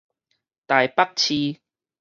[0.67, 1.61] 臺北市